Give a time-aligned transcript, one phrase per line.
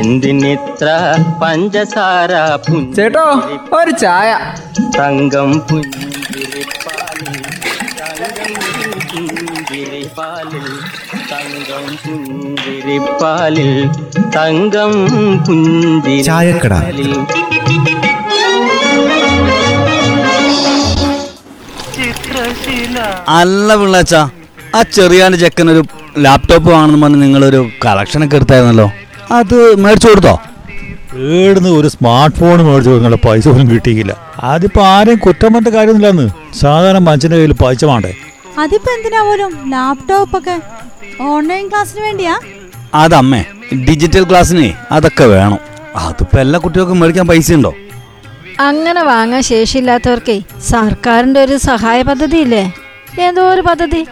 [0.00, 0.88] എന്തിനിത്ര
[1.42, 2.32] പഞ്ചസാര
[2.96, 3.24] ചേട്ടോ
[3.78, 4.30] ഒരു ചായ.
[4.98, 7.34] തങ്കം പുഞ്ചിരിപ്പാലിൽ
[8.00, 8.54] തങ്കം
[9.14, 10.66] പുഞ്ചിരിപ്പാലിൽ
[11.32, 13.72] തങ്കം പുഞ്ചിരിപ്പാലിൽ
[14.36, 14.92] തങ്കം
[16.28, 16.74] ചായക്കട.
[16.74, 17.12] പുഞ്ചിരിപ്പാലിൽ
[23.38, 24.14] അല്ല പിള്ളാച്ച
[24.74, 25.82] ആ ചെറിയാന്റെ ചെക്കനൊരു
[26.18, 28.86] ലാപ്ടോപ്പ് വാങ്ങണമെന്ന് പറഞ്ഞ് നിങ്ങളൊരു കളക്ഷനൊക്കെ എടുത്തായിരുന്നല്ലോ.
[29.38, 30.34] അത് മേടിച്ചു കൊടുത്തോ?
[31.38, 34.12] ഏടുന്ന് ഒരു സ്മാർട്ട് ഫോൺ മേടിച്ചു കൊടുക്കുന്നുള്ള പൈസ പോലും കിട്ടിയില്ല
[34.50, 36.26] അതിപ്പോ ആരെയും കുറ്റം പറഞ്ഞ കാര്യമൊന്നുമില്ലെന്ന്.
[36.60, 38.12] സാധാരണ മനുഷ്യന്റെ കയ്യിൽ പൈസ വേണ്ടേ?
[38.58, 40.56] അതിപ്പോ എന്തിനാ പോലും ലാപ്ടോപ്പ് ഒക്കെ
[41.32, 42.34] ഓൺലൈൻ ക്ലാസ്സിന് വേണ്ടിയാ?
[43.02, 43.42] അതമ്മേ
[43.88, 44.66] ഡിജിറ്റൽ ക്ലാസ്സിന്
[44.96, 45.58] അതൊക്കെ വേണം.
[46.06, 47.72] അതിപ്പോ എല്ലാ കുട്ടികൾക്കും മേടിക്കാൻ പൈസ ഉണ്ടോ
[48.68, 50.34] അങ്ങനെ വാങ്ങാൻ ശേഷിയില്ലാത്തവർക്കേ
[50.70, 52.64] സർക്കാരിന്റെ ഒരു സഹായ പദ്ധതി ഇല്ലേ
[53.26, 54.02] ഏതോ ഒരു പദ്ധതി?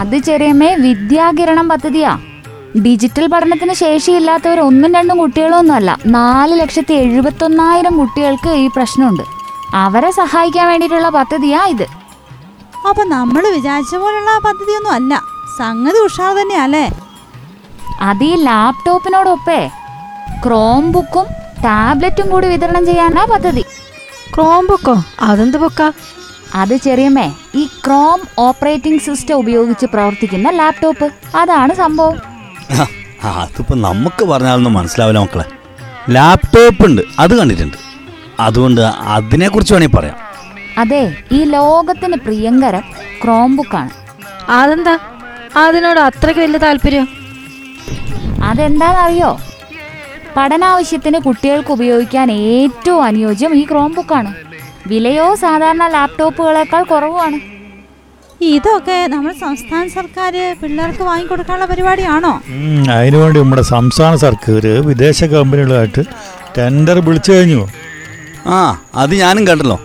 [0.00, 2.12] അത് ചെറിയമ്മേ വിദ്യാകിരണം പദ്ധതിയാ.
[2.78, 5.98] ഡിജിറ്റൽ പഠനത്തിന് ശേഷിയില്ലാത്തവർ ഒന്നും രണ്ടും കുട്ടികളൊന്നുമല്ല.
[6.06, 9.22] നാല് ലക്ഷത്തി എഴുപത്തൊന്നായിരം കുട്ടികൾക്ക് ഈ പ്രശ്നമുണ്ട്.
[9.74, 11.86] അവരെ സഹായിക്കാൻ വേണ്ടിയിട്ടുള്ള പദ്ധതിയാ ഇത്.
[12.88, 15.22] അപ്പൊ നമ്മൾ വിചാരിച്ച പോലുള്ള പദ്ധതിയൊന്നും അല്ല.
[15.58, 16.92] സംഗതി ഉഷാർ തന്നെയല്ലേ?
[18.00, 19.70] അത് ഈ ലാപ്ടോപ്പിനോടൊപ്പേ
[20.46, 21.24] ക്രോം ബുക്കും
[21.64, 23.64] ടാബ്ലറ്റും കൂടി വിതരണം ചെയ്യാനാ പദ്ധതി.
[24.34, 25.92] ക്രോം ബുക്കോ അതെന്ത് ബുക്കാ?
[26.54, 31.10] അത് ചെറിയമ്മേ ഈ ക്രോം ഓപ്പറേറ്റിംഗ് സിസ്റ്റം ഉപയോഗിച്ച് പ്രവർത്തിക്കുന്ന ലാപ്ടോപ്പ്.
[31.36, 32.33] അതാണ് സംഭവം.
[33.24, 35.44] അതിപ്പോ നമുക്ക് പറഞ്ഞാലൊന്നും മനസ്സിലാവില്ല മക്കളെ.
[36.12, 37.76] ലാപ്ടോപ്പ് ഉണ്ട് അത് കണ്ടിട്ടുണ്ട്.
[38.40, 40.16] അതുകൊണ്ട് അതിനെക്കുറിച്ച് വേണമെങ്കിൽ പറയാം.
[40.78, 42.82] അതെ ഈ ലോകത്തിന് പ്രിയങ്കരം
[43.24, 43.90] ക്രോംബുക്ക് ആണ്.
[44.50, 44.98] അതെന്താ?
[45.56, 47.08] അതിനോട് അത്രയ്ക്ക് വലിയ താല്പര്യം?
[48.44, 49.40] അതെന്താണെന്നറിയോ
[50.36, 54.34] പഠനാവശ്യത്തിന് കുട്ടികൾക്ക് ഉപയോഗിക്കാൻ ഏറ്റവും അനുയോജ്യം ഈ ക്രോംബുക്കാണ്
[54.86, 57.53] വിലയോ സാധാരണ ലാപ്ടോപ്പുകളേക്കാൾ കുറവുമാണ്.
[58.52, 62.32] ഇതൊക്കെ നമ്മുടെ സംസ്ഥാന സർക്കാർ പിള്ളേർക്ക് വാങ്ങിക്കൊടുക്കാനുള്ള പരിപാടിയാണോ?
[62.96, 66.02] അതിനുവേണ്ടി നമ്മുടെ സംസ്ഥാന സർക്കാർ വിദേശ കമ്പനികളായിട്ട്
[66.58, 67.62] ടെൻഡർ വിളിച്ചു കഴിഞ്ഞു.
[68.46, 68.58] ആ
[68.94, 69.78] അത് ഞാനും കണ്ടല്ലോ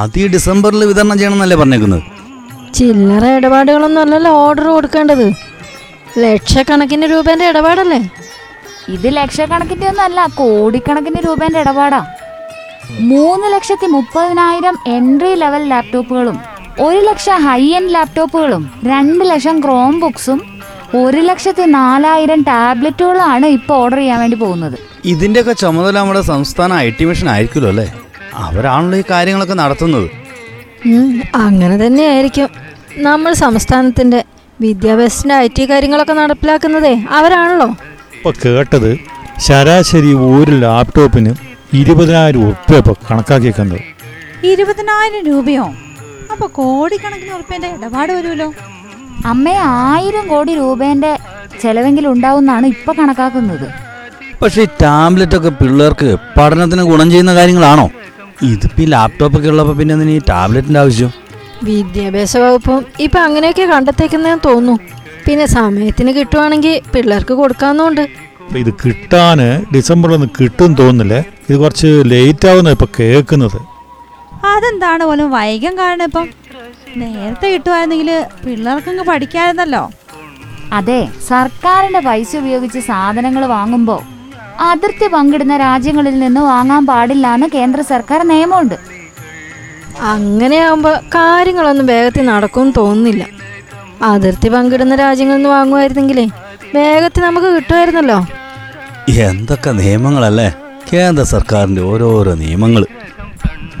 [0.00, 2.02] അത് ഈ ഡിസംബറിൽ വിതരണം ചെയ്യണമെന്നല്ലേ പറഞ്ഞേക്കുന്നത്?
[2.74, 5.26] ചില്ലറ ഇടപാടുകളൊന്നും അല്ലല്ലോ ഓർഡർ കൊടുക്കേണ്ടത്.
[6.18, 8.00] ലക്ഷക്കണക്കിന് രൂപേന്റെ ഇടപാടല്ലേ?
[8.88, 12.00] ഇത് ലക്ഷക്കണക്കിന്റെ ഒന്നും അല്ല കോടിക്കണക്കിന് രൂപേന്റെ ഇടപാടാ.
[13.10, 16.38] മൂന്ന് ലക്ഷത്തി മുപ്പതിനായിരം എൻട്രി ലെവൽ ലാപ്ടോപ്പുകളും
[16.80, 20.58] ഒരു ലക്ഷം ഹൈ എൻഡ് ലാപ്ടോപ്പുകളും രണ്ട് ലക്ഷം ക്രോം ബുക്സും
[20.96, 24.78] ഒരു ലക്ഷത്തി നാലായിരം ടാബ്ലറ്റുകളാണ് ഇപ്പോൾ ഓർഡർ ചെയ്യാൻ വേണ്ടി പോകുന്നത്.
[25.04, 27.92] ഇതിന്റെയൊക്കെ ചുമതല നമ്മുടെ സംസ്ഥാന ഐ ടി മിഷൻ ആയിരിക്കുമല്ലോ അല്ലേ?
[28.34, 30.08] അവരാണല്ലോ ഈ കാര്യങ്ങളൊക്കെ നടത്തുന്നത്.
[30.86, 32.48] ഉം, അങ്ങനെ തന്നെയായിരിക്കും
[32.96, 34.24] നമ്മൾ സംസ്ഥാനത്തിന്റെ
[34.60, 37.66] വിദ്യാഭ്യാസത്തിന്റെ ഐ ടി കാര്യങ്ങളൊക്കെ നടപ്പിലാക്കുന്നതേ അവരാണല്ലോ.
[38.16, 38.98] ഇപ്പൊ കേട്ടത്
[39.38, 41.34] ശരാശരി ഒരു ലാപ്ടോപ്പിന്
[41.72, 43.80] ഇരുപതിനായിരം ഉറുപ്പ്യ ഇപ്പൊ കണക്കാക്കിയേക്കുന്നത്.
[44.46, 45.74] ഇരുപതിനായിരം രൂപയോ?
[46.32, 48.48] അപ്പൊ കോടിക്കണക്കിന് ഉറപ്പേന്റെ ഇടപാട് വരുമല്ലോ?
[49.26, 49.54] അമ്മേ
[49.86, 51.12] ആയിരം കോടി രൂപേന്റെ
[51.62, 53.68] ചെലവെങ്കിലും ഉണ്ടാവുന്നാണ് ഇപ്പൊ കണക്കാക്കുന്നത്.
[54.42, 57.86] പക്ഷെ ഈ ടാബ്ലറ്റ് ഒക്കെ പിള്ളേർക്ക് പഠനത്തിന് ഗുണം ചെയ്യുന്ന കാര്യങ്ങളാണോ?
[58.42, 61.10] ഇതിപ്പോ ഈ ലാപ്ടോപ്പൊക്കെ ഉള്ളപ്പോ പിന്നെ എന്തിനാ ഈ ടാബ്ലറ്റിന്റെ ആവശ്യം?
[61.68, 64.76] വിദ്യാഭ്യാസ വകുപ്പും ഇപ്പൊ അങ്ങനെയൊക്കെ കണ്ടെത്തേക്കുന്നതെന്ന് തോന്നുന്നു.
[65.26, 68.04] പിന്നെ സമയത്തിന് കിട്ടുവാണെങ്കിൽ പിള്ളേർക്ക് കൊടുക്കാന്നുണ്ട്
[68.42, 71.18] അപ്പൊ ഇത് കിട്ടാന് ഡിസംബറിൽ ഒന്ന് കിട്ടും തോന്നുന്നില്ലേ.
[71.48, 73.58] ഇത് കുറച്ച് ലേറ്റ് ആവുന്ന ഇപ്പൊ കേൾക്കുന്നത്.
[74.44, 76.28] അതെന്താണ് പോലും വൈകം കാരണം ഇപ്പം?
[76.96, 79.90] നേരത്തെ കിട്ടുമായിരുന്നെങ്കിൽ പിള്ളേർക്കങ്ങ് പഠിക്കാമായിരുന്നല്ലോ
[80.72, 84.00] അതെ സർക്കാരിന്റെ പൈസ ഉപയോഗിച്ച് സാധനങ്ങൾ വാങ്ങുമ്പോൾ
[84.60, 88.74] അതിർത്തി പങ്കിടുന്ന രാജ്യങ്ങളിൽ നിന്ന് വാങ്ങാൻ പാടില്ല എന്ന് കേന്ദ്ര സർക്കാർ നിയമമുണ്ട്.
[90.00, 93.26] അങ്ങനെയാകുമ്പോൾ കാര്യങ്ങളൊന്നും വേഗത്തിൽ നടക്കും തോന്നുന്നില്ല.
[94.02, 96.28] അതിർത്തി പങ്കിടുന്ന രാജ്യങ്ങളിൽ നിന്ന് വാങ്ങുമായിരുന്നെങ്കിലേ
[96.74, 98.26] വേഗത്തിൽ നമുക്ക് കിട്ടുമായിരുന്നല്ലോ.
[99.10, 100.54] എന്തൊക്കെ നിയമങ്ങളല്ലേ?
[100.92, 102.86] കേന്ദ്ര സർക്കാരിന്റെ ഓരോരോ നിയമങ്ങൾ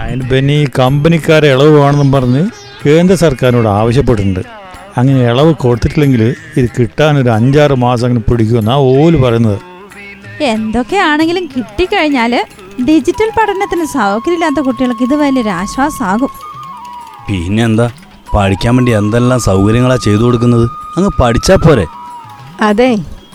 [0.00, 2.42] അതിന് പിന്നെ ഈ കമ്പനിക്കാരെ ഇളവ് വേണമെന്നും പറഞ്ഞ്
[2.84, 4.42] കേന്ദ്ര സർക്കാരിനോട് ആവശ്യപ്പെട്ടിട്ടുണ്ട്.
[4.98, 6.22] അങ്ങനെ ഇളവ് കൊടുത്തിട്ടില്ലെങ്കിൽ
[6.60, 9.58] ഇത് കിട്ടാൻ ഒരു അഞ്ചാറ് മാസം അങ്ങനെ പിടിക്കുമെന്നാ ഓൽ പറയുന്നത്.
[10.52, 12.32] എന്തൊക്കെയാണെങ്കിലും കിട്ടിക്കഴിഞ്ഞാൽ
[12.88, 16.32] ഡിജിറ്റൽ പഠനത്തിന് സൗകര്യമില്ലാത്ത കുട്ടികൾക്ക് ഇത് വലിയൊരു ആശ്വാസമാകും.
[17.28, 17.86] പിന്നെന്താ?
[18.34, 20.66] പഠിക്കാൻ വേണ്ടി എന്തെല്ലാം സൗകര്യങ്ങളാ ചെയ്തു കൊടുക്കുന്നത്?
[20.96, 21.86] അങ്ങ് പഠിച്ചാ പോരെ.
[22.60, 22.90] അതെ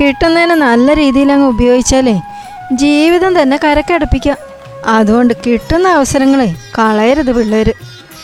[0.00, 2.16] കിട്ടുന്നതിന് നല്ല രീതിയിൽ അങ്ങ് ഉപയോഗിച്ചാലേ
[2.82, 4.36] ജീവിതം തന്നെ കരക്കടപ്പിക്കാം.
[4.86, 6.48] അതുകൊണ്ട് കിട്ടുന്ന അവസരങ്ങളെ
[6.78, 7.72] കളയരുത് പിള്ളേര്.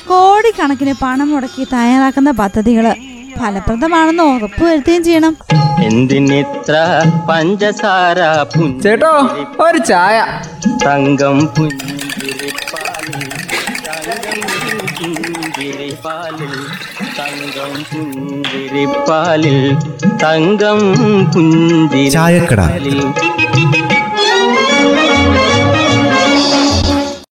[0.08, 2.86] കോടിക്കണക്കിന് പണം മുടക്കി തയ്യാറാക്കുന്ന പദ്ധതികൾ
[3.40, 5.36] ഫലപ്രദമാണെന്ന് ഉറപ്പുവരുത്തുകയും ചെയ്യണം.
[5.82, 6.74] എന്തിനിത്ര
[7.30, 8.18] പഞ്ചസാര
[8.82, 9.12] ചേട്ടോ
[9.60, 10.18] ഒരു ചായ.
[10.86, 13.22] തങ്കം പുഞ്ചിരിപ്പാലിൽ
[13.86, 14.40] തങ്കം
[15.00, 16.54] പുഞ്ചിരിപ്പാലിൽ
[17.18, 19.58] തങ്കം പുഞ്ചിരിപ്പാലിൽ
[20.22, 20.80] തങ്കം
[22.12, 22.60] ചായക്കട.
[22.60, 23.41] പുഞ്ചിരിപ്പാലിൽ